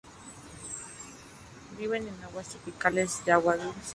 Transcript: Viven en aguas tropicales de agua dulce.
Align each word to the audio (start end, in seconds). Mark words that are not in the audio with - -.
Viven 1.77 2.07
en 2.07 2.23
aguas 2.23 2.49
tropicales 2.49 3.23
de 3.23 3.33
agua 3.33 3.55
dulce. 3.55 3.79